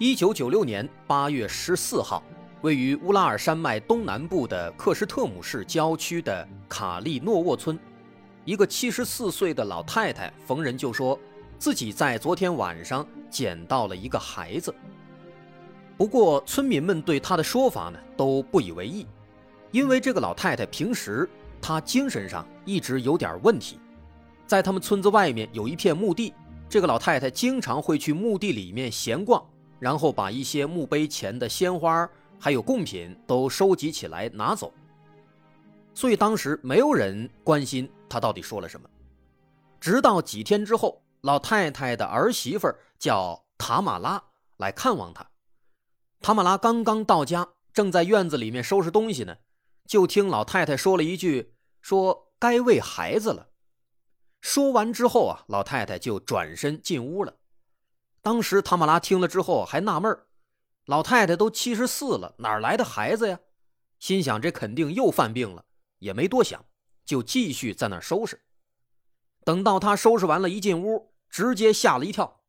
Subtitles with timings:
[0.00, 2.22] 一九九六年八月十四号，
[2.60, 7.76] 位于乌拉尔山脉东南部的克什特姆市郊区的卡利诺沃村，
[8.44, 11.18] 一个七十四岁的老太太逢人就说，
[11.58, 14.72] 自己在昨天晚上捡到了一个孩子。
[15.96, 19.04] 不过，村民们对她的说法呢都不以为意，
[19.72, 21.28] 因为这个老太太平时
[21.60, 23.80] 她精神上一直有点问题，
[24.46, 26.32] 在他们村子外面有一片墓地，
[26.68, 29.44] 这个老太太经常会去墓地里面闲逛。
[29.78, 34.72] 然后把一些墓碑前的鲜花还有贡品都收集起来拿走。
[35.94, 38.88] 所以当时没有人关心他到底说了什么。
[39.80, 44.22] 直到几天之后，老太太的儿媳妇叫塔玛拉
[44.56, 45.28] 来看望他。
[46.20, 49.36] 塔玛拉刚刚到家，正在院子里面收拾东西呢，
[49.86, 53.48] 就听老太太说了一句：“说该喂孩子了。”
[54.40, 57.34] 说完之后啊，老太太就转身进屋了。
[58.22, 60.18] 当时塔玛拉听了之后还纳闷
[60.86, 63.38] 老太太都七十四了，哪来的孩子呀？
[63.98, 65.64] 心想这肯定又犯病了，
[65.98, 66.64] 也没多想，
[67.04, 68.40] 就继续在那儿收拾。
[69.44, 72.40] 等到他收拾完了，一进屋，直接吓了一跳。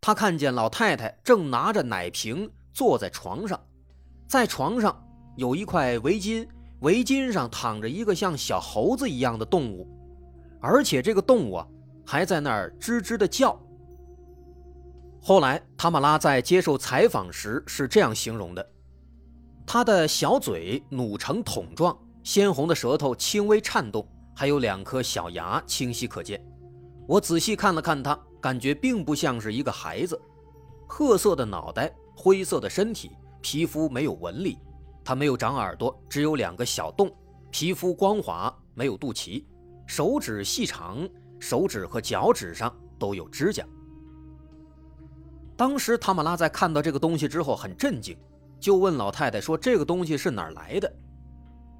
[0.00, 3.58] 他看见老太太正拿着奶瓶坐在床上，
[4.28, 5.02] 在床上
[5.36, 6.46] 有一块围巾，
[6.80, 9.88] 围巾上躺着一个像小猴子一样的动物，
[10.60, 11.66] 而且这个动物啊
[12.06, 13.58] 还在那儿吱吱的叫。
[15.26, 18.70] 后来，塔马拉在接受采访时是这样形容的：
[19.66, 26.38] 他的小嘴努成桶状，鲜红的舌头轻微颤动，还有两颗小牙清晰可见。
[27.08, 30.20] 我仔细看了看他，感觉并不像是一个孩子。
[30.86, 33.10] 褐色的脑袋，灰色的身体，
[33.40, 34.58] 皮肤没有纹理，
[35.02, 37.10] 他没有长耳朵，只有两个小洞，
[37.50, 39.42] 皮肤光滑，没有肚脐，
[39.86, 41.08] 手指细长，
[41.40, 43.66] 手指和脚趾上都有指甲。
[45.56, 48.16] 当时塔马拉在看到这个东西之后很震惊，
[48.58, 50.92] 就问老太太说：“这个东西是哪儿来的？”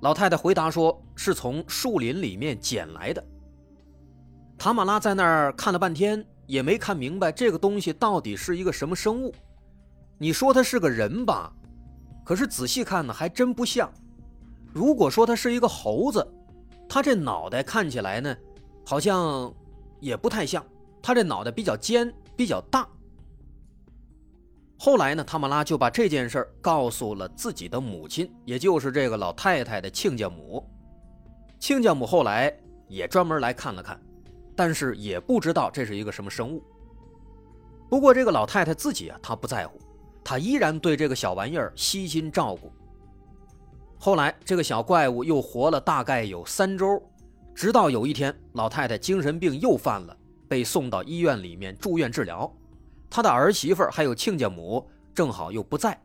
[0.03, 3.25] 老太太回答说：“是从树林里面捡来的。”
[4.57, 9.35] 塔马拉在那儿看了半天，也没看明白这个东西到底是一个什么生物。
[10.19, 11.53] 你说它是个人吧，
[12.25, 13.93] 可是仔细看呢，还真不像。
[14.73, 16.25] 如果说它是一个猴子，
[16.89, 18.37] 它这脑袋看起来呢，
[18.87, 19.53] 好像
[19.99, 20.65] 也不太像。
[21.03, 22.89] 它这脑袋比较尖，比较大。
[24.85, 30.63] 后来呢，塔玛拉就把这件事告诉了自己的母亲，也就是这个老太太的亲家母。
[31.59, 32.55] 亲家母后来
[32.87, 33.99] 也专门来看了看，
[34.55, 36.63] 但是也不知道这是一个什么生物。
[37.89, 39.81] 不过这个老太太自己啊，她不在乎，
[40.23, 42.71] 她依然对这个小玩意儿悉心照顾。
[43.99, 47.03] 后来这个小怪物又活了大概有三周，
[47.55, 50.15] 直到有一天，老太太精神病又犯了，
[50.47, 52.55] 被送到医院里面住院治疗。
[53.15, 56.03] 他的儿媳妇还有亲家母正好又不在，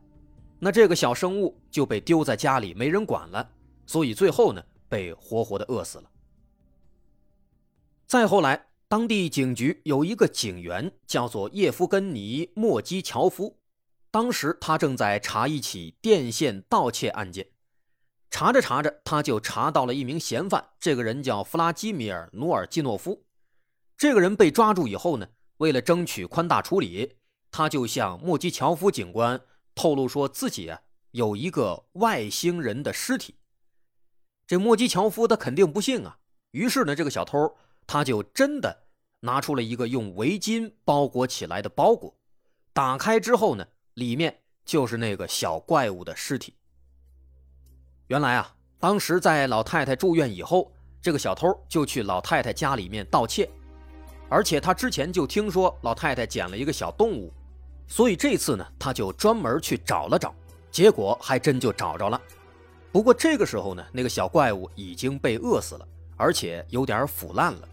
[0.60, 3.50] 那这个小生物就被丢在家里没人管了，
[3.84, 6.04] 所以最后呢被活活的饿死了。
[8.06, 13.58] 再后来，当地警局有一个警员叫做叶夫根尼·莫基乔夫，
[14.12, 17.48] 当时他正在查一起电线盗窃案件，
[18.30, 23.24] 查着查着他就查到了一名嫌犯，这个人叫弗拉基米尔·努尔基诺夫，
[23.96, 25.26] 这个人被抓住以后呢。
[25.60, 27.16] 为了争取宽大处理，
[27.50, 29.38] 他就向莫基乔夫警官
[29.74, 30.80] 透露说自己啊
[31.10, 33.34] 有一个外星人的尸体。
[34.46, 36.18] 这莫基乔夫他肯定不信啊，
[36.52, 38.84] 于是呢，这个小偷他就真的
[39.20, 42.16] 拿出了一个用围巾包裹起来的包裹，
[42.72, 46.54] 打开之后呢，里面就是那个小怪物的尸体。
[48.06, 50.72] 原来啊，当时在老太太住院以后，
[51.02, 53.48] 这个小偷就去老太太家里面盗窃。
[54.30, 57.32] 而且他之前就听说老太太捡了一个小动物，
[57.88, 60.32] 所以这次呢，他就专门去找了找，
[60.70, 62.18] 结果还真就找着了。
[62.92, 67.68] 不过这个时候呢，那个小怪物已经被饿死了，而且有点腐烂了。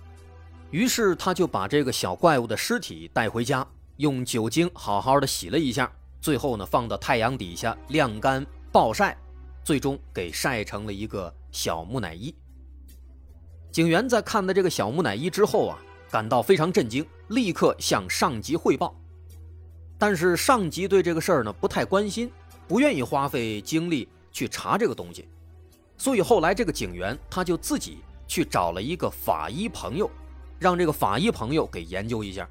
[0.71, 3.65] 于是他就把这个小怪物的尸体带回家，
[3.97, 9.15] 用酒精好好的洗了一下，最后呢放到太阳底下晾干暴晒，
[9.63, 12.35] 最终给晒成了一个小木乃伊。
[13.71, 15.77] 警员在看到这个小木乃伊之后啊。
[16.09, 18.95] 感到非常震惊，立刻向上级汇报。
[19.97, 22.31] 但是上级对这个事儿呢不太关心，
[22.67, 25.27] 不愿意花费精力去查这个东西，
[25.97, 30.09] 所以后来这个警员他就自己去找了一个法医朋友，
[30.59, 32.47] 让这个法医朋友给研究一下。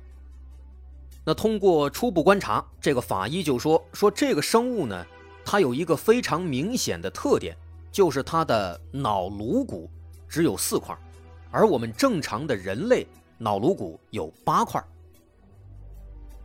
[1.24, 5.06] 那通过初步观察，这个法医就说说这个生物呢，
[5.44, 7.56] 它有一个非常明显的特点，
[7.92, 9.90] 就是它的脑颅骨
[10.28, 10.96] 只有四块，
[11.50, 13.06] 而我们正常的人类
[13.38, 14.82] 脑颅骨有八块。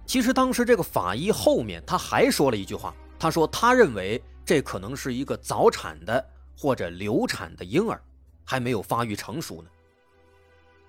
[0.05, 8.01] 其实当时这个法医后面他还说了一句话，他说他认为这可能是一个早产的或者流产的婴儿，
[8.43, 9.69] 还没有发育成熟呢。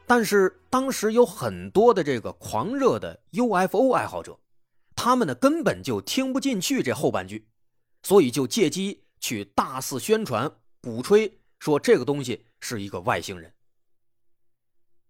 [0.07, 4.37] 但是当时有很多的这个狂热的 UFO 爱好者，
[4.97, 7.47] 他们呢根本就听不进去这后半句，
[8.03, 10.51] 所以就借机去大肆宣传、
[10.83, 13.53] 鼓吹，说这个东西是一个外星人。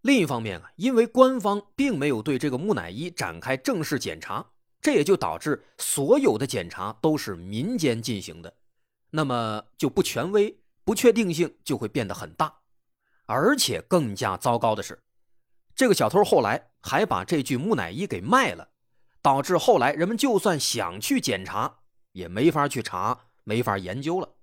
[0.03, 4.45] 另一方面啊，因为官方并没有对这个木乃伊展开正式检查，
[4.81, 8.53] 这也就导致所有的检查都是民间进行的，
[9.11, 12.53] 那么就不权威，不确定性就会变得很大。
[13.27, 15.01] 而且更加糟糕的是，
[15.77, 18.71] 这个小偷后来还把这具木乃伊给卖了，
[19.23, 21.79] 导致后来人们就算想去检查，
[22.11, 24.35] 也没法去查，没法研究了。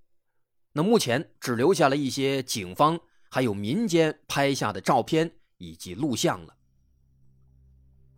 [0.71, 6.53] 那目前只留下了一些警方还有民间拍下的照片以及录像了。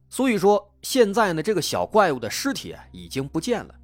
[0.09, 3.75] 所以说，现在呢，这个小怪物的尸体已经不见了，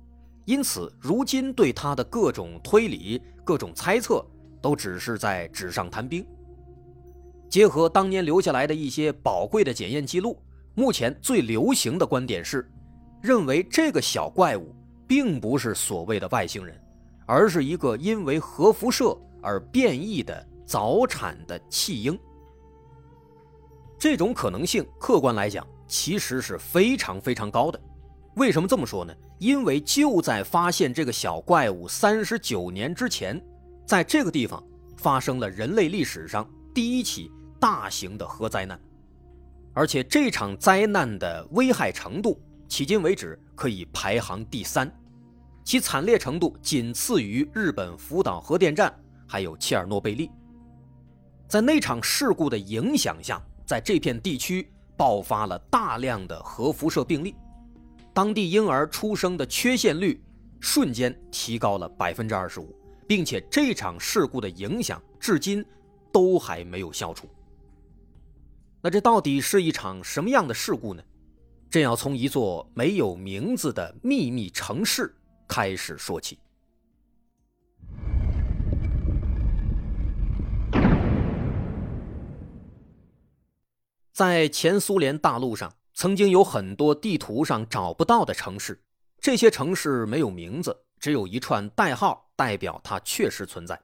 [0.46, 4.26] 因此如今对他的各种推理、各种猜测，
[4.62, 6.26] 都只是在纸上谈兵。
[7.50, 10.38] 结合当年留下来的一些宝贵的检验记录，
[10.76, 12.70] 目前最流行的观点是，
[13.22, 14.76] 认为这个小怪物
[15.08, 16.78] 并不是所谓的外星人，
[17.26, 22.20] 而是一个因为核辐射而变异的早产的弃婴。
[23.98, 27.80] 这种可能性，客观来讲，其实是非常非常高的。
[28.36, 29.14] 为什么这么说呢？
[29.40, 33.42] 因为就在发现这个小怪物三十九年之前，
[33.86, 34.64] 在这个地方
[34.96, 37.32] 发生了人类历史上第一起。
[37.60, 38.80] 大型的核灾难，
[39.74, 42.40] 而且这场灾难的危害程度，
[42.70, 44.88] 迄今为止可以排行第三，
[45.64, 48.96] 其惨烈程度仅次于日本福岛核电站，
[49.28, 50.30] 还有切尔诺贝利。
[51.48, 54.66] 在那场事故的影响下，在这片地区
[54.96, 57.36] 爆发了大量的核辐射病例，
[58.14, 60.24] 当地婴儿出生的缺陷率
[60.62, 62.74] 瞬间提高了百分之二十五，
[63.06, 65.64] 并且这场事故的影响至今
[66.14, 67.28] 都还没有消除。
[68.82, 71.04] 那这到底是一场什么样的事故呢？
[71.70, 75.14] 正要从一座没有名字的秘密城市
[75.46, 76.40] 开始说起。
[84.18, 88.82] 在前苏联大陆上，曾经有很多地图上找不到的城市，
[89.20, 93.80] 这些城市没有名字，只有一串代号代表它确实存在。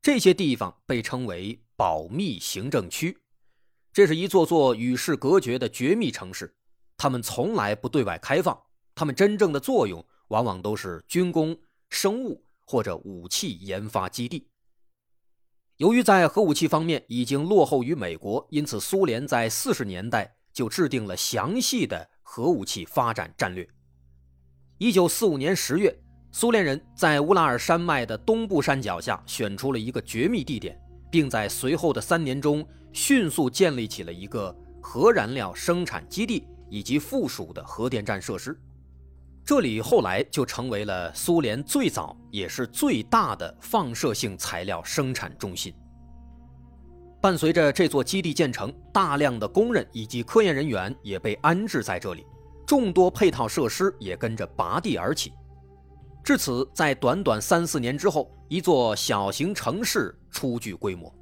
[0.00, 3.18] 这些地方被称为保密行政区。
[3.92, 6.54] 这是一座座与世隔绝的绝密城市，
[6.96, 8.56] 他们从来不对外开放。
[8.94, 11.58] 他们真正的作用往往都是军工、
[11.90, 14.46] 生物或者武器研发基地。
[15.78, 23.68] 由于在核武器方面已经落后于美国，因此苏联在四十年代就制定了详细的核武器发展战略。
[24.78, 25.94] 一九四五年十月，
[26.32, 30.80] 苏联人在乌拉尔山脉的东部山脚下选出了一个绝密地点，
[31.10, 32.66] 并在随后的三年中。
[32.94, 38.58] 迅速建立起了一个核燃料生产基地以及附属的核电站设施，
[39.46, 45.72] 这里后来就成为了苏联最早也是最大的放射性材料生产中心。
[47.22, 52.26] 伴随着这座基地建成，大量的工人以及科研人员也被安置在这里，
[52.66, 55.32] 众多配套设施也跟着拔地而起。
[56.24, 61.12] 至此，在短短三四年之后，一座小型城市初具规模。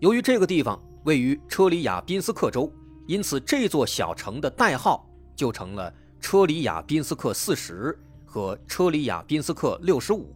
[0.00, 2.72] 由于这个地方位于车里亚宾斯克州，
[3.06, 10.34] 因此这座小城的代号就成了车里亚宾斯克四十和车里亚宾斯克六十五。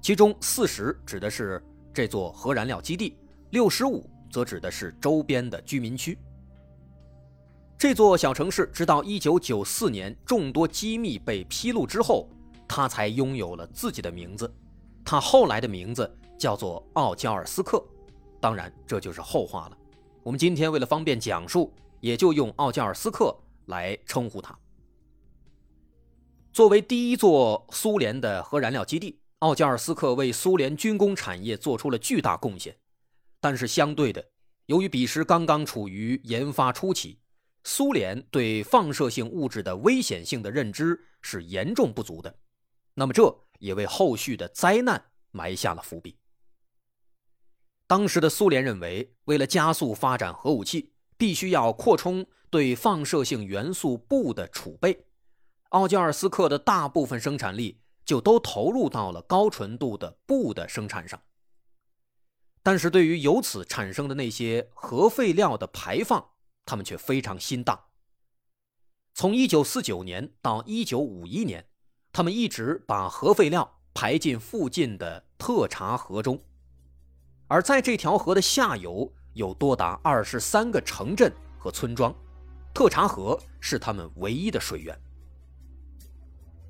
[0.00, 3.18] 其中四十指的是这座核燃料基地，
[3.50, 6.16] 六十五则指的是周边的居民区。
[7.76, 12.28] 这座小城市直到一九九四年众多机密被披露之后，
[12.68, 14.50] 它才拥有了自己的名字。
[15.04, 17.84] 它后来的名字叫做奥焦尔斯克。
[18.40, 19.76] 当然，这就是后话了。
[20.22, 23.36] 我们今天为了方便讲述，也就用奥加尔斯克
[23.66, 24.56] 来称呼它。
[26.54, 32.76] 作为第一座苏联的核燃料基地，奥加尔斯克为苏联军工产业做出了巨大贡献。
[33.40, 34.24] 但是相对的，
[34.66, 37.18] 由于彼时刚刚处于研发初期，
[37.64, 42.32] 苏联对放射性物质的危险性的认知是严重不足的，
[42.94, 46.16] 那么这也为后续的灾难埋下了伏笔。
[47.88, 55.04] 当时的苏联认为，为了加速发展核武器，必须要扩充对放射性元素钚的储备，
[55.74, 61.20] 奥加尔斯克的大部分生产力就都投入到了高纯度的布的生产上。
[62.62, 66.24] 但是对于由此产生的那些核废料的排放，
[66.64, 67.86] 他们却非常心大。
[69.14, 71.66] 从1949年到1951年，
[72.12, 76.40] 他们一直把核废料排进附近的特查河中。
[77.48, 82.14] 而在这条河的下游有多达二十三个城镇和村庄，
[82.72, 84.96] 特查河是他们唯一的水源。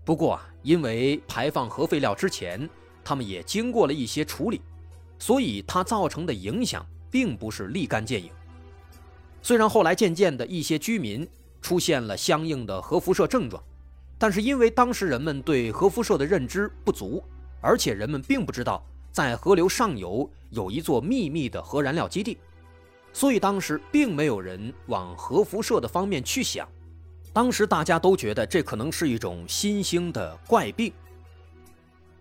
[0.05, 2.69] 不过啊，因为排放核废料之前，
[3.03, 4.61] 他们也经过了一些处理，
[5.19, 8.31] 所以它造成的影响并不是立竿见影。
[9.43, 11.27] 虽然后来渐渐的一些居民
[11.63, 13.63] 出现了相应的核辐射症状，
[14.19, 17.23] 但是因为当时人们对核辐射的认知不足，
[17.61, 18.85] 而且人们并不知道。
[19.11, 22.37] 在河流上游有一座秘密的核燃料基地，
[23.13, 26.69] 所以当时并没有人往核辐射的方面去想。
[27.35, 30.93] 当时大家都觉得这可能是一种新兴的怪病。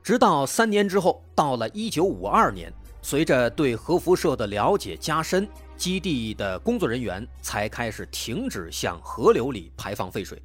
[0.02, 10.42] 直到三年之后，到了1952年，随着对核辐射的了解加深，基地的工作人员才开始停止向河流里排放废水，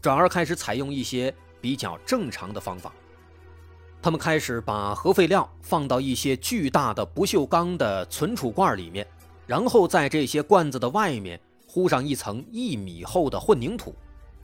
[0.00, 2.94] 转而开始采用一些比较正常的方法。
[4.00, 9.04] 他们开始把核废料放到一些巨大的不锈钢的存储罐里面，
[9.44, 13.94] 然后在这些罐子的外面糊上一层一米厚的混凝土，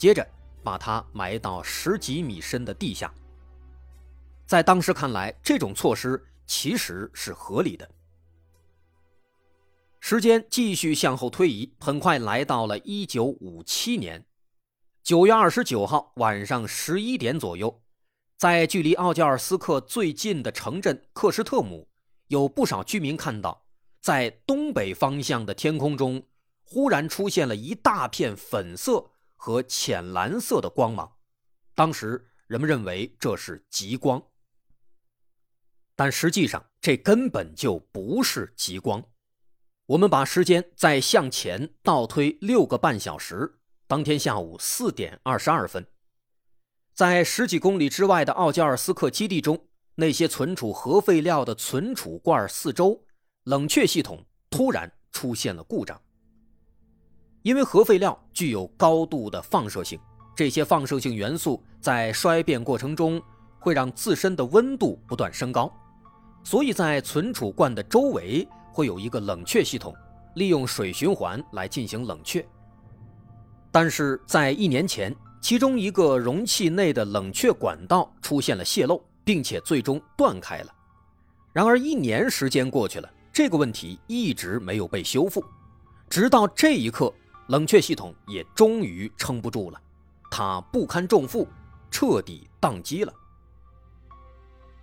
[0.01, 0.27] 接着
[0.65, 3.13] 把它埋到十几米深的地下。
[4.47, 7.87] 在当时看来，这种措施其实是合理的。
[10.01, 14.25] 时间继续向后推移，很快来到了一九五七年
[15.03, 17.83] 九月二十九号晚上十一点左右。
[18.39, 21.87] 在距离奥加尔斯克最近的城镇克什特姆，
[22.29, 23.67] 有不少居民看到，
[24.01, 26.23] 在东北方向的天空中，
[26.65, 29.11] 忽然出现了一大片粉色
[29.41, 31.11] 和浅蓝色的光芒。
[31.75, 34.23] 当时人们认为这是极光，
[35.97, 39.03] 但实际上这根本就不是极光。
[39.87, 45.87] 我们把时间再向前倒推六个半小时，当天下午四点二十二分。
[46.93, 53.07] 在十几公里之外的奥加尔斯克基地中，那些存储核废料的存储罐四周，
[53.45, 55.99] 冷却系统突然出现了故障。
[57.43, 59.99] 因为核废料具有高度的放射性，
[60.37, 63.21] 这些放射性元素在衰变过程中
[63.59, 65.73] 会让自身的温度不断升高，
[66.45, 69.95] 所以在存储罐的周围会有一个冷却系统，
[70.35, 72.47] 利用水循环来进行冷却。
[73.71, 75.15] 但是在一年前。
[75.43, 80.67] 其中一个容器内的冷却管道出现了泄漏，并且最终断开了。
[81.55, 85.43] 然而，一年时间过去了，这个问题一直没有被修复。
[86.11, 87.11] 直到这一刻，
[87.51, 89.81] 冷却系统也终于撑不住了，
[90.31, 91.47] 它不堪重负，
[91.91, 93.13] 彻底宕机了。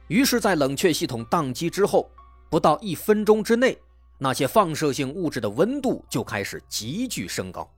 [0.08, 2.10] 于是，在冷却系统宕机之后，
[2.50, 3.78] 不到一分钟之内，
[4.18, 7.70] 那些放射性物质的温度就开始急剧升高，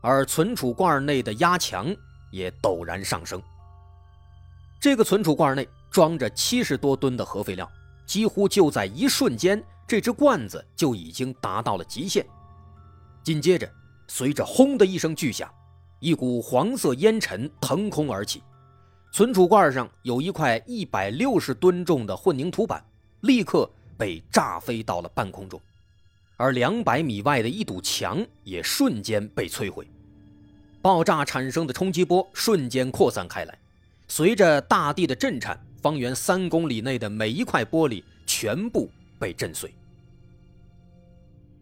[0.00, 1.94] 而存储罐内的压强。
[2.32, 3.42] 也陡然上升。
[4.80, 7.70] 这个存储罐内装着七十多吨的核废料，
[8.06, 12.26] 几乎就在一瞬间，这只罐子就已经达到了极限。
[13.22, 13.70] 紧接着，
[14.06, 15.50] 随着“轰”的一声巨响，
[16.00, 18.42] 一股黄色烟尘腾空而起，
[19.12, 22.84] 存储罐上有一块一百六十吨重的混凝土板，
[23.20, 25.60] 立刻被炸飞到了半空中，
[26.36, 29.86] 而两百米外的一堵墙也瞬间被摧毁。
[30.80, 33.58] 爆炸产生的冲击波瞬间扩散开来，
[34.08, 39.72] 随着大地的震颤，方圆三公里内的每一块玻璃全部被震碎。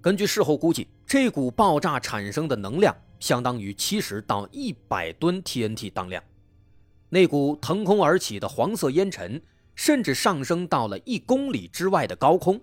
[0.00, 6.22] 根据事后估计，这股爆炸产生的能量相当于七十到一百吨 TNT 当量。
[7.08, 9.42] 那股腾空而起的黄色烟尘
[9.74, 12.60] 甚至上升到了一公里之外的高空，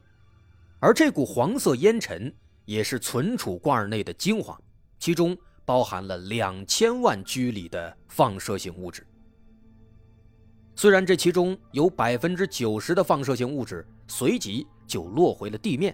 [0.79, 4.57] 而这股黄色烟尘也是存储罐内的精华，
[4.97, 5.37] 其中。
[5.65, 9.05] 包含了两千万居里的放射性物质。
[10.75, 15.93] 虽然这其中有百分之九十的放射性物质随即就落回了地面，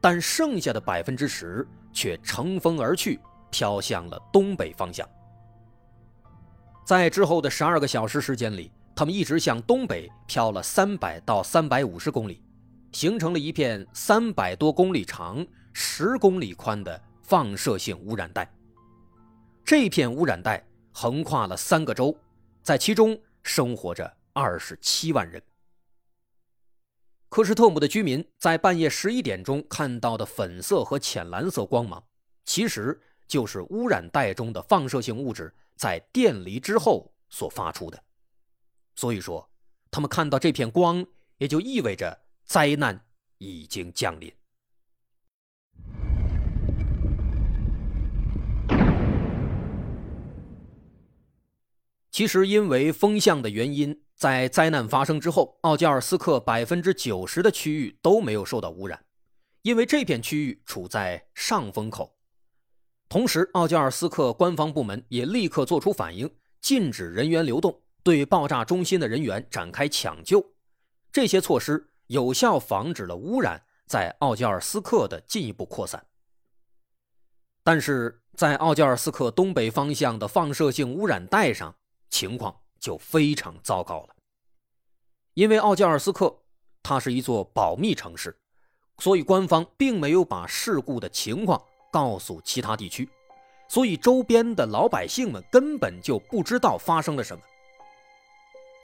[0.00, 3.18] 但剩下的百分之十却乘风而去，
[3.50, 5.08] 飘向了东北方向。
[6.84, 12.42] 在之后的十二个小时时间里，他们一直向东北飘了三百到三百五十公里，
[12.92, 18.48] 形成了一片三百多公里长、十公里宽的放射性污染带。
[19.64, 22.16] 这片污染带横跨了三个州，
[22.62, 25.42] 在其中生活着二十七万人。
[27.28, 32.02] 科什特姆的居民在半夜十一点钟看到的粉色和浅蓝色光芒，
[32.44, 38.02] 其实就是污染带中的放射性物质在电离之后所发出的。
[38.94, 39.50] 所以说，
[39.90, 41.04] 他们看到这片光，
[41.36, 43.04] 也就意味着灾难
[43.38, 44.32] 已经降临。
[52.10, 54.05] 其实，因为风向的原因。
[54.16, 59.04] 在灾难发生之后，奥加尔斯克百分之九十的区域都没有受到污染，
[59.60, 62.16] 因为这片区域处在上风口。
[63.10, 70.54] 同时，奥加尔斯克官方部门也立刻做出反应，禁止人员流动，对爆炸中心的人员展开抢救。
[71.12, 76.06] 这些措施有效防止了污染在奥加尔斯克的进一步扩散。
[77.62, 81.76] 但是在奥加尔斯克东北方向的放射性污染带上，
[82.08, 82.62] 情况。
[82.86, 84.14] 就非常糟糕了，
[85.34, 86.32] 因为奥加尔斯克
[86.84, 88.38] 它是一座保密城市，
[88.98, 93.08] 所以官方并没有把事故的情况告诉其他地区，
[93.66, 97.42] 所以周边的老百姓们根本就不知道发生了什么。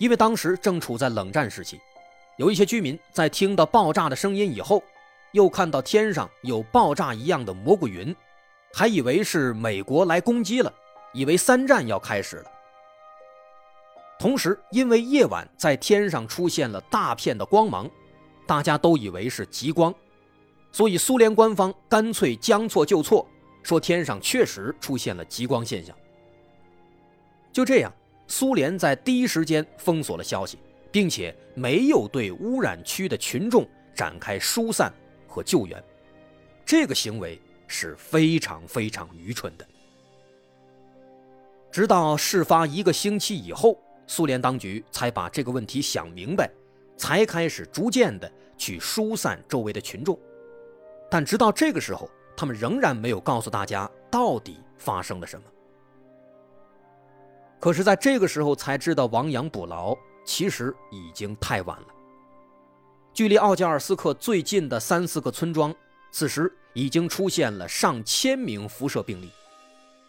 [0.01, 1.81] 因为当时正处在冷战时期，
[2.39, 4.83] 有一些居民在听到爆炸的声音以后，
[5.31, 8.13] 又看到天上有爆炸一样的蘑菇云，
[8.75, 10.75] 还以为是美国来攻击了，
[11.15, 12.51] 以为三战要开始了。
[14.23, 17.91] 同时，因为夜晚在天上出现了大片的光芒，
[18.47, 19.93] 大家都以为是极光，
[20.71, 23.27] 所以苏联官方干脆将错就错，
[23.65, 25.93] 说天上确实出现了极光现象。
[27.53, 27.93] 就这样，
[28.29, 30.57] 苏联在第一时间封锁了消息，
[30.93, 34.95] 并且没有对污染区的群众展开疏散
[35.27, 35.83] 和救援，
[36.65, 39.67] 这个行为是非常非常愚蠢的。
[41.73, 43.77] 直到事发一个星期以后。
[44.13, 46.51] 苏联当局才把这个问题想明白，
[46.99, 50.19] 才开始逐渐的去疏散周围的群众。
[51.11, 55.43] 但直到这个时候，他们仍然没有告诉大家到底发生了什么。
[57.59, 59.97] 可是，在这个时候才知道亡羊补牢，
[60.27, 61.87] 其实已经太晚了。
[63.15, 65.75] 距离奥加尔斯克最近的三四个村庄，
[66.11, 69.31] 此时已经出现了上千名辐射病例，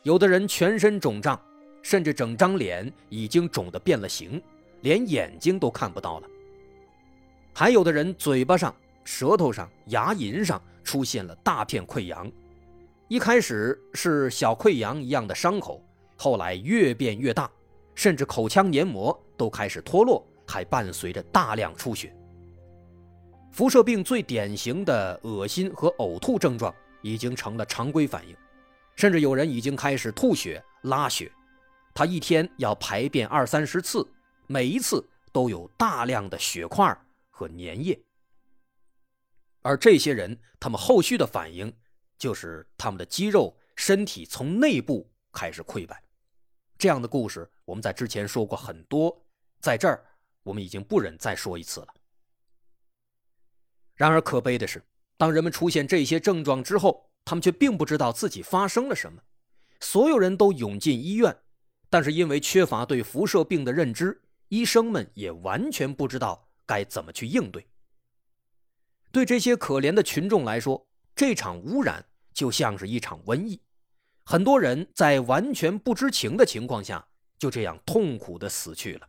[0.01, 1.39] 有的人全身肿胀。
[1.83, 4.41] 甚至整张脸已经肿得变了形，
[4.81, 6.27] 连眼睛都看不到了。
[7.53, 12.31] 还有的人嘴巴上、舌头上、牙龈上出现了大片溃疡，
[13.07, 15.79] 一开始是小溃疡一样的伤口，
[16.17, 17.51] 后来越变越大，
[17.93, 22.11] 甚至口腔黏膜都开始脱落，还伴随着大量出血。
[23.51, 28.35] 辐射病最典型的恶心和呕吐症状已经成了常规反应，
[28.95, 31.31] 甚至有人已经开始吐血、拉血。
[31.93, 34.07] 他一天要排便二三十次，
[34.47, 36.97] 每一次都有大量的血块
[37.29, 37.99] 和粘液。
[39.61, 41.71] 而这些人，他们后续的反应
[42.17, 46.03] 就是他们的肌肉、身体从内部开始溃败。
[46.77, 49.25] 这样的故事我们在之前说过很多，
[49.61, 50.03] 在这儿
[50.41, 51.87] 我们已经不忍再说一次了。
[53.95, 54.83] 然而可悲的是，
[55.15, 59.21] 当人们出现这些症状之后，他们却并不知道自己发生了什么，
[59.79, 61.37] 所有人都涌进医院。
[61.93, 67.67] 但是因为缺乏对辐射病的认知，医生们也完全不知道该怎么去应对。
[69.11, 72.03] 对这些可怜的群众来说，这场污染
[72.33, 73.61] 就像是一场瘟疫，
[74.25, 79.07] 很多人在完全不知情的情况下就这样痛苦的死去了。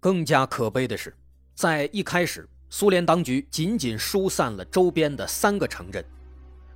[0.00, 1.16] 更加可悲的是，
[1.54, 6.04] 在一开始，苏联当局仅仅疏散了周边的三个城镇，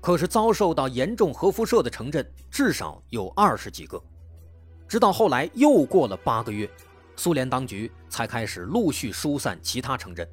[0.00, 4.00] 可是遭受到严重核辐射的城镇至少有二十几个。
[4.90, 6.68] 直到后来又过了八个月，
[7.14, 10.28] 苏联当局才开始陆续疏散其他城镇。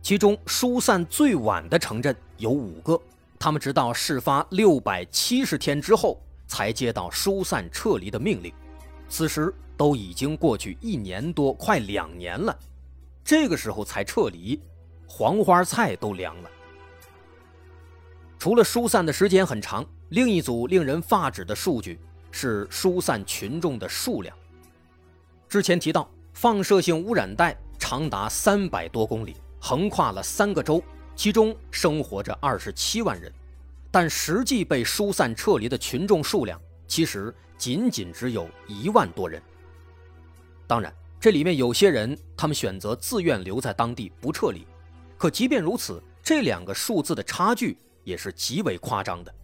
[0.00, 2.98] 其中疏散最晚的城镇有五个，
[3.38, 8.50] 他们直到事发六百七十天之后才接到疏散撤离的命令。
[9.10, 12.58] 此时都已经过去一年多，快两年了，
[13.22, 14.58] 这个时候才撤离，
[15.06, 16.50] 黄花菜都凉了。
[18.38, 22.00] 除了疏散的时间很长，另一组令人发指的数据。
[22.30, 24.36] 是疏散群众的数量。
[25.48, 30.80] 之前提到，放射性污染带长达三百多公里，横跨了三个州，
[31.16, 33.32] 其中生活着二十七万人，
[33.90, 39.42] 但实际被疏散撤离的群众数量其实仅仅只有一万多人。
[40.68, 44.64] 当然，这里面有些人他们选择自愿留在当地不撤离，
[45.18, 49.34] 可即便如此，这两个数字的差距也是极为夸张的。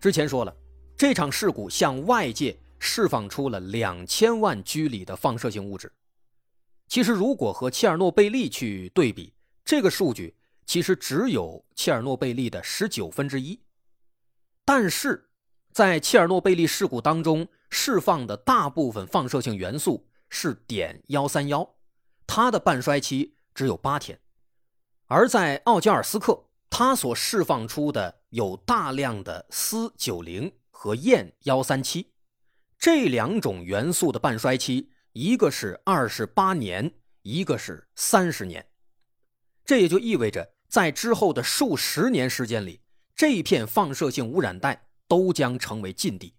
[0.00, 0.56] 之前说了。
[1.04, 5.92] 这场事故向外界释放出了两千万居里的放射性物质。
[6.88, 9.34] 其实，如果和切尔诺贝利去对比，
[9.66, 13.60] 这个数据其实只有切尔诺贝利的十九分之一。
[14.64, 15.28] 但是，
[15.72, 21.68] 在切尔诺贝利事故当中释放的大部分放射性元素是碘幺三幺，
[22.26, 24.16] 它的半衰期只有八天；
[25.08, 30.50] 而在奥加尔斯克，它所释放出的有大量的铯九零
[30.84, 32.12] 和氙幺三七，
[32.78, 34.90] 这两种元素的半衰期。
[35.14, 36.92] 一个是二十八年，
[37.22, 38.66] 一个是三十年，
[39.64, 42.82] 这也就意味着，在之后的数十年时间里，
[43.16, 46.34] 这片放射性污染带都将成为禁地，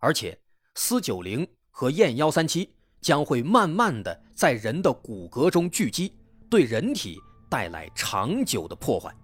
[0.00, 0.36] 而且
[0.74, 6.12] 铯九零和氙幺三七将会慢慢的在人的骨骼中聚集，
[6.50, 7.16] 对人体
[7.48, 9.14] 带来长久的破坏。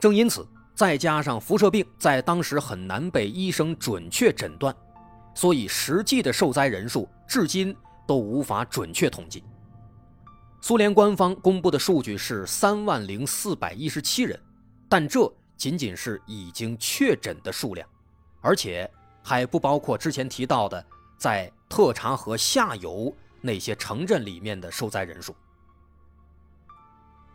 [0.00, 4.74] 正因此，再加上辐射病在当时很难被医生准确诊断。
[5.34, 9.42] 所以，实际的受灾人数至今都无法准确统计。
[10.60, 14.40] 苏联官方公布的数据是三万零四百一十七人，
[14.88, 17.88] 但这仅仅是已经确诊的数量，
[18.40, 18.88] 而且
[19.22, 20.86] 还不包括之前提到的
[21.18, 25.34] 在特查河下游那些城镇里面的受灾人数。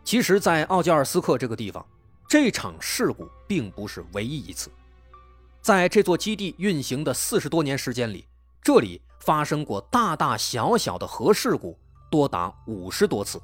[0.02, 1.86] 其实，在奥加尔斯克这个地方，
[2.30, 4.70] 这场事故并不是唯一一次。
[5.60, 8.24] 在这座基地运行的四十多年时间里，
[8.62, 11.76] 这里发生过大大小小的核事故
[12.08, 13.42] 多达五十多次，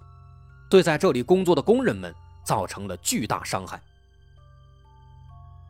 [0.71, 3.83] 对在这里工作的工人们造成了巨大伤害。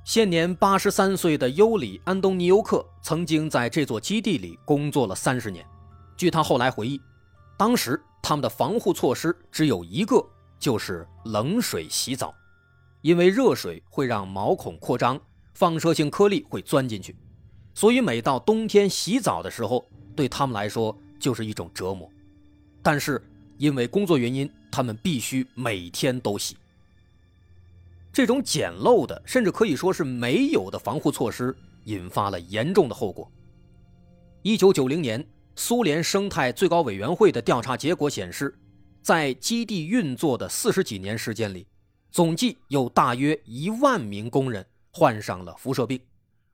[0.05, 5.67] 现年八十三岁的尤里·安东尼尤克曾经在这座基地里工作了三十年。
[6.19, 7.01] 据他后来回忆，
[7.57, 10.23] 当时他们的防护措施只有一个，
[10.59, 12.35] 就是冷水洗澡，
[13.03, 15.21] 因为热水会让毛孔扩张。
[15.55, 17.17] 放射性颗粒会钻进去，
[17.73, 22.07] 所以每到冬天洗澡的时候，对他们来说就是一种折磨。
[22.83, 23.19] 但是
[23.57, 26.59] 因为工作原因，他们必须每天都洗。
[28.13, 33.27] 这种简陋的，甚至可以说是没有的防护措施，引发了严重的后果。
[34.43, 38.55] 一九九零年，苏联生态最高委员会的调查结果显示，
[39.01, 41.67] 在基地运作的四十几年时间里，
[42.17, 44.67] 总计有大约一万名工人。
[44.91, 46.01] 患上了辐射病，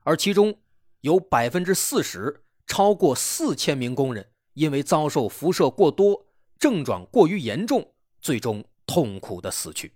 [0.01, 0.53] 而其中
[0.99, 6.25] 有百分之四十，超过四千名工人因为遭受辐射过多，
[6.59, 9.93] 症状过于严重，最终痛苦的死去。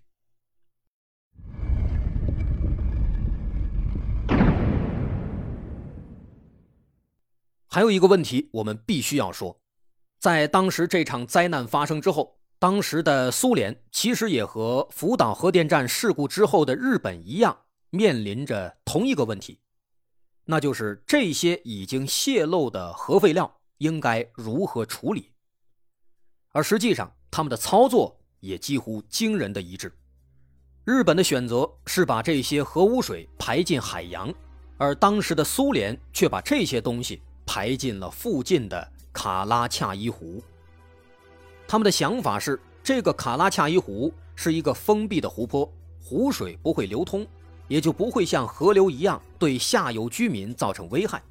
[7.67, 9.59] 还有一个问题，我们必须要说，
[10.17, 17.57] 在当时这场灾难发生之后，当时的苏联其实也和福岛核电站事故之后的日本一样。
[17.89, 19.61] 面临着同一个问题，
[20.43, 25.31] 那就是这些已经泄漏的核废料应该如何处理。
[26.51, 29.89] 而实际上，他们的操作也几乎惊人的一致。
[30.83, 34.31] 日本的选择是把这些核污水排进海洋，
[34.77, 40.43] 而当时的苏联却把这些东西排进了附近的卡拉恰伊湖。
[41.67, 47.27] 他们的想法是，这个卡拉恰伊湖是一个封闭的湖泊，湖水不会流通。
[47.67, 51.21] 也就不会像河流一样对下游居民造成危害。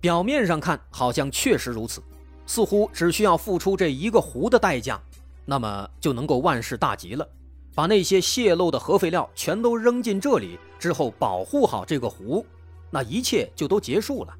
[0.00, 2.02] 表面上看，好像确实如此，
[2.46, 4.98] 似乎只需要付出这一个湖的代价，
[5.44, 7.28] 那么就能够万事大吉了。
[7.74, 12.46] 把那些泄漏的核废料全都扔进这里之后，保护好这个湖，
[12.90, 14.34] 那一切就都结束了。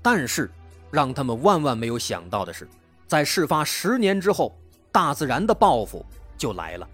[0.00, 0.50] 但是，
[0.90, 2.66] 让他们万万没有想到的是，
[3.06, 4.56] 在事发十年之后，
[4.90, 6.04] 大自然的报复
[6.36, 6.88] 就来了。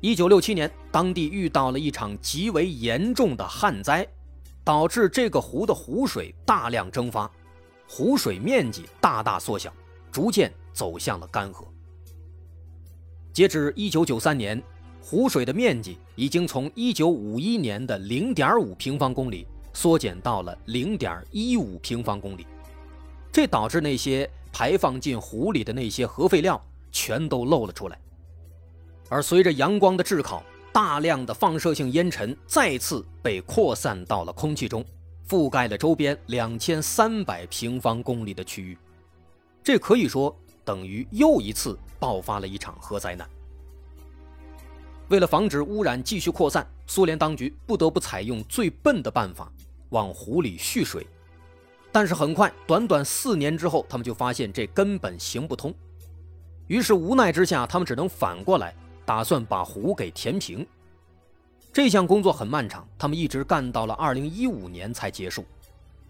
[0.00, 4.06] 一九六七年，当地遇到了一场极为严重的旱灾，
[4.62, 7.30] 导致这个湖的湖水大量蒸发，
[7.88, 9.72] 湖水面积大大缩小，
[10.12, 11.64] 逐渐走向了干涸。
[13.32, 14.62] 截至一九九三年，
[15.02, 22.46] 湖水的面积已经从一九五一年的零点五平方公里缩减到了零点一五平方公里，
[23.36, 26.58] 这导致那些排放进湖里的那些核废料
[26.90, 28.00] 全都漏了出来。
[29.10, 34.82] 而随着阳光的炙烤，大量的放射性烟尘再次被扩散到了空气中，
[35.28, 38.78] 覆盖了周边两千三百平方公里的区域。
[39.62, 43.28] 这可以说等于又一次爆发了一场核灾难。
[45.08, 49.52] 为了防止污染继续扩散，苏联当局不得不采用最笨的办法，
[49.90, 51.06] 往湖里蓄水。
[51.96, 55.74] 但是很快，短短四年之后，他们就发现这根本行不通。
[56.66, 58.76] 于是无奈之下，他们只能反过来。
[59.06, 60.66] 打算把湖给填平，
[61.72, 65.46] 这项工作很漫长，他们一直干到了2015年才结束，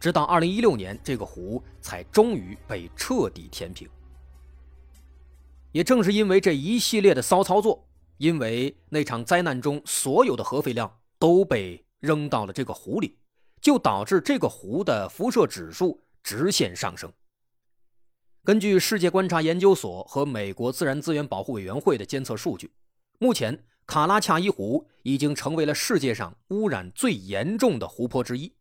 [0.01, 3.89] 直到2016年，这个湖才终于被彻底填平。
[5.71, 13.17] 也正是因为这一系列的骚操作，因为那场灾难中所有的核废料都被扔到了这个湖里，
[13.61, 17.13] 就导致这个湖的辐射指数直线上升。
[18.45, 22.73] 根据世界观察研究所和美国自然资源保护委员会的监测数据，
[23.19, 28.55] 目前卡拉恰伊湖已经成为了世界上污染最严重的湖泊之一，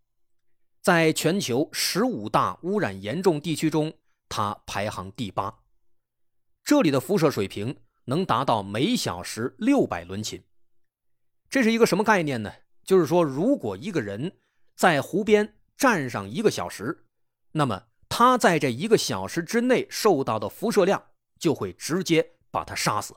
[0.81, 3.93] 在全球十五大污染严重地区中，
[4.27, 5.59] 它排行第八。
[6.63, 10.43] 这里的辐射水平能达到每小时六百伦琴，
[11.47, 12.51] 这是一个什么概念呢？
[12.83, 14.31] 就是说，如果一个人
[14.75, 17.05] 在湖边站上一个小时，
[17.51, 21.03] 那么他在这一个小时之内受到的辐射量
[21.39, 23.15] 就会直接把他杀死，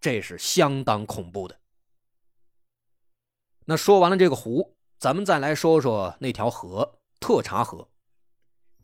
[0.00, 1.58] 这是相当恐怖的。
[3.64, 7.88] 那说完了这个湖，咱们再来说说那条河——特查河，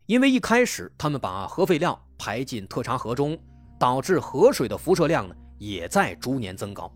[0.07, 3.39] 因为一开始他们把核废料排进特查河中。
[3.81, 6.95] 导致河水的辐射量呢也在逐年增高。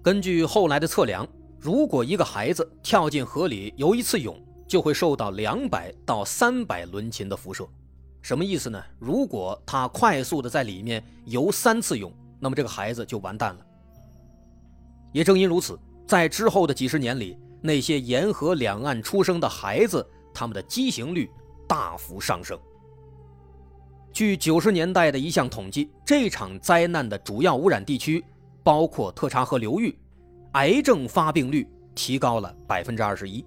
[0.00, 1.26] 根据后来的测量，
[1.58, 7.66] 如果一个孩子跳进河里游一次泳，就会受到两百到三百伦琴的辐射。
[8.22, 8.82] 什么意思呢？
[8.98, 13.66] 如果他快速的在里面游三次泳，那么这个孩子就完蛋了。
[15.12, 21.30] 也正因如此，在之后的几十年里，那些沿河两岸出生的孩子，他们的畸形率
[21.66, 22.58] 大幅上升。
[24.12, 28.24] 据九十年代的一项统计，这场灾难的主要污染地区
[28.62, 29.96] 包括特查河流域，
[30.56, 33.44] 癌症发病率提高了百分之二十一，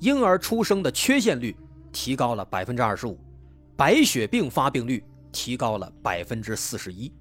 [0.00, 1.54] 婴儿出生的缺陷率
[1.92, 3.18] 提高了百分之二十五，
[3.76, 7.12] 白血病发病率提高了百分之四十一。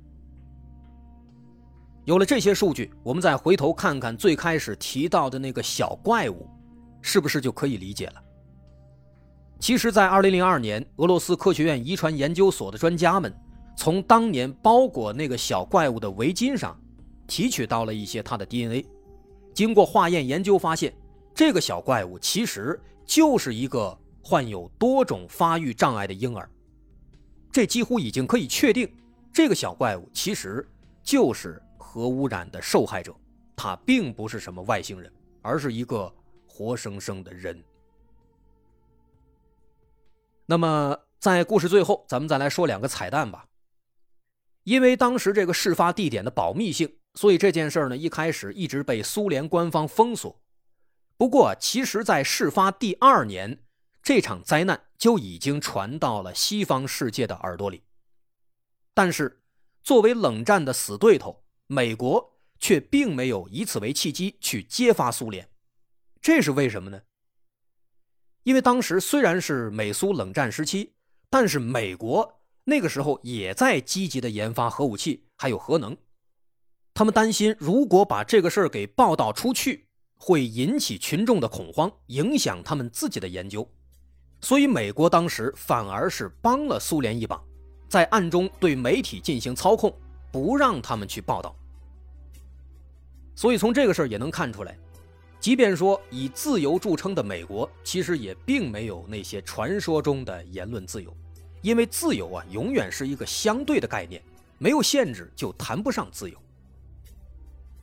[2.06, 6.48] 有了这些数据，我们再回头看看最开始提到的那个小怪物，
[7.02, 8.24] 是不是就可以理解了？
[9.60, 13.36] 其实，在2002年，俄罗斯科学院遗传研究所的专家们
[13.76, 16.80] 从当年包裹那个小怪物的围巾上
[17.28, 18.86] 提取到了一些它的 DNA。
[19.58, 20.94] 经过化验研究，发现
[21.34, 26.48] 这个小怪物其实就是一个患有多种发育障碍的婴儿。
[27.52, 28.88] 这几乎已经可以确定，
[29.34, 30.64] 这个小怪物其实
[31.02, 33.16] 就是核污染的受害者，
[33.56, 36.14] 他并不是什么外星人，而是一个
[36.46, 37.60] 活生生的人。
[40.46, 43.48] 那么，在故事最后，咱们再来说两个彩蛋吧。
[44.66, 50.40] 因为当时这个事发地点的保密性，所以这件事呢一开始一直被苏联官方封锁。
[51.18, 53.64] 不过，其实，在事发第二年，
[54.04, 57.82] 这场灾难就已经传到了西方世界的耳朵里。
[58.94, 59.42] 但是，
[59.82, 65.50] 作为冷战的死对头，美国却并没有以此为契机去揭发苏联。
[66.22, 67.02] 这是为什么呢？
[68.44, 70.94] 因为当时虽然是美苏冷战时期，
[71.32, 75.98] 但是美国那个时候也在积极的研发核武器，还有核能。
[76.98, 79.86] 他们担心，如果把这个事儿给报道出去，
[80.18, 83.70] 会引起群众的恐慌，影响他们自己的研究。
[84.42, 87.40] 所以，美国当时反而是帮了苏联一把，
[87.88, 89.96] 在暗中对媒体进行操控，
[90.32, 91.56] 不让他们去报道。
[93.36, 94.76] 所以，从这个事儿也能看出来。
[95.40, 101.16] 即便说以自由著称的美国，其实也并没有那些传说中的言论自由，
[101.62, 104.20] 因为自由啊，永远是一个相对的概念，
[104.58, 106.36] 没有限制就谈不上自由。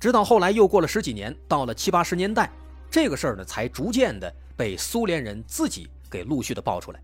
[0.04, 2.52] 直到后来又过了十几年，到了七八十年代，
[2.90, 7.00] 这个事儿呢，才逐渐的被苏联人自己给陆续的爆出来。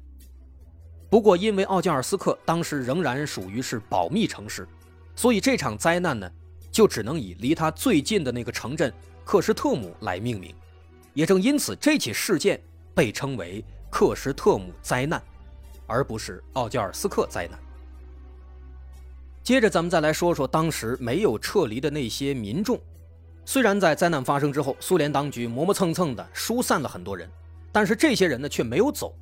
[1.08, 4.68] 不过，因为奥加尔斯克当时仍然属于是保密城市，
[5.16, 6.30] 所以这场灾难呢，
[6.70, 8.92] 就只能以离他最近的那个城镇。
[9.24, 10.54] 克什特姆来命名，
[11.14, 12.60] 也正因此，这起事件
[12.94, 15.22] 被称为克什特姆灾难，
[15.86, 17.58] 而不是奥加尔斯克灾难。
[19.42, 22.78] 接着，咱们再来说说当时没有撤离的那些民众。
[23.50, 27.28] 虽然在灾难发生之后，苏联当局磨磨蹭蹭的疏散了很多人，
[27.72, 29.12] 但是这些人呢却没有走，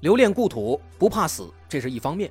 [0.00, 2.28] 留恋故土，不怕死，这是一方面；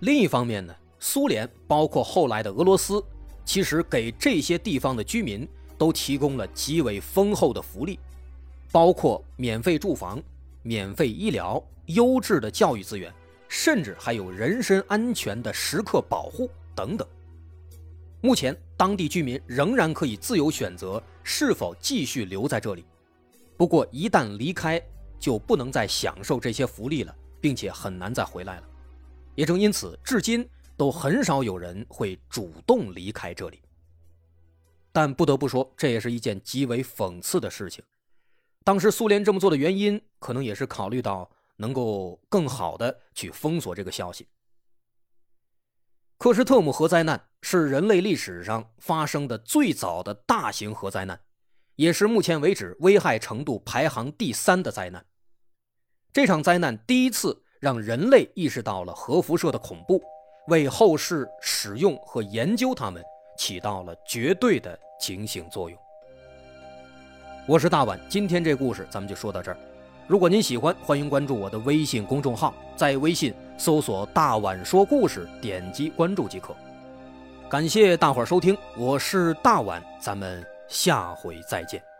[0.00, 3.00] 另一方面呢，苏联包括后来的俄罗斯，
[3.44, 5.48] 其实给这些地方的居民。
[5.78, 8.00] 都提供了极为丰厚的福利，
[8.72, 10.20] 包括免费住房、
[10.62, 13.12] 免费医疗、优质的教育资源，
[13.46, 17.06] 甚至还有人身安全的时刻保护等等。
[18.26, 22.84] 目前，当地居民仍然可以自由选择是否继续留在这里，
[23.56, 24.82] 不过一旦离开，
[25.16, 28.68] 就不能再享受这些福利了，并且很难再回来了。
[29.36, 30.44] 也正因此，至今
[30.76, 33.62] 都很少有人会主动离开这里。
[34.90, 37.84] 但不得不说，这也是一件极为讽刺的事情。
[38.64, 44.26] 当时苏联这么做的原因，可能也是考虑到能够更好的去封锁这个消息。
[46.18, 51.20] 克什特姆核灾难是人类历史上发生的最早的大型核灾难，
[51.76, 55.04] 也是目前为止危害程度排行第三的灾难。
[56.14, 60.02] 这场灾难第一次让人类意识到了核辐射的恐怖，
[60.48, 63.04] 为后世使用和研究它们
[63.36, 65.78] 起到了绝对的警醒作用。
[67.46, 69.58] 我是大碗，今天这故事咱们就说到这儿。
[70.08, 76.54] 如果您喜欢，欢迎关注我的微信公众号，在微信搜索“大碗说故事”，点击关注即可。
[77.48, 81.95] 感谢大伙儿收听，我是大碗，咱们下回再见。